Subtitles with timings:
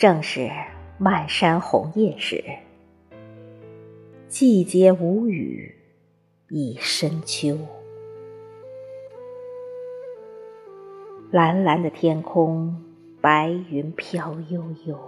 [0.00, 0.50] 正是
[0.96, 2.42] 漫山红叶时，
[4.28, 5.76] 季节无语
[6.48, 7.58] 已深秋。
[11.30, 12.82] 蓝蓝的天空，
[13.20, 14.98] 白云飘悠悠。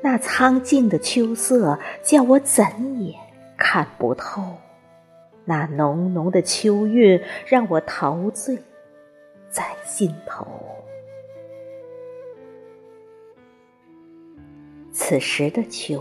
[0.00, 2.64] 那苍劲的秋色，叫我怎
[3.04, 3.16] 也
[3.56, 4.40] 看不透；
[5.44, 8.56] 那浓浓的秋韵，让我陶醉
[9.48, 10.46] 在心头。
[15.10, 16.00] 此时的秋，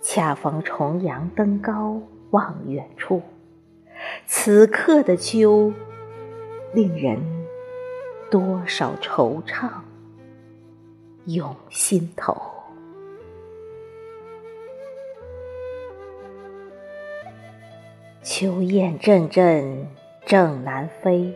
[0.00, 3.20] 恰逢重阳登高望远处；
[4.26, 5.70] 此刻的秋，
[6.72, 7.20] 令人
[8.30, 9.68] 多少惆怅
[11.26, 12.34] 涌心头。
[18.22, 19.86] 秋雁阵阵
[20.24, 21.34] 正南飞，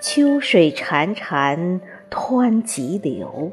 [0.00, 1.78] 秋水潺潺
[2.10, 3.52] 湍急流。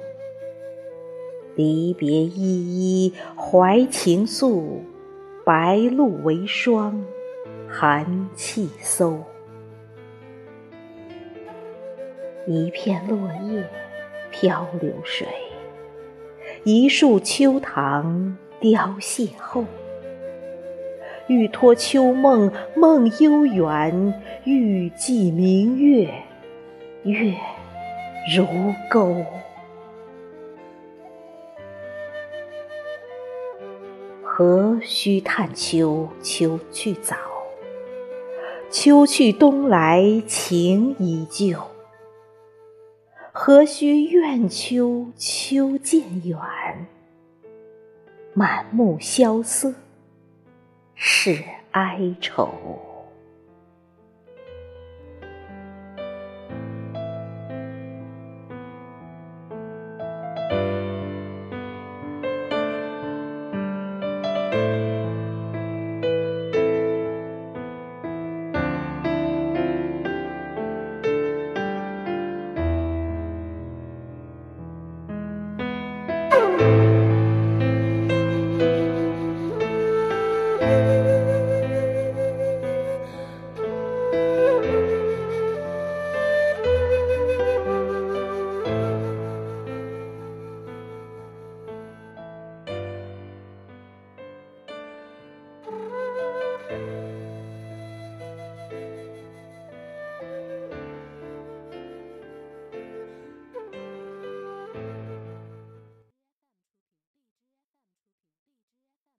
[1.60, 4.80] 离别依依怀情愫，
[5.46, 7.04] 白露为霜
[7.68, 9.18] 寒气嗖。
[12.48, 13.62] 一片落叶
[14.32, 15.28] 飘流水，
[16.64, 19.66] 一树秋棠凋谢后。
[21.28, 24.14] 欲托秋梦梦悠远，
[24.46, 26.10] 欲寄明月
[27.04, 27.34] 月
[28.34, 28.46] 如
[28.90, 29.26] 钩。
[34.42, 37.18] 何须叹秋秋去早，
[38.72, 41.62] 秋去冬来情依旧。
[43.34, 46.40] 何须怨秋秋渐远，
[48.34, 49.74] 满目萧瑟
[50.96, 52.50] 是哀愁。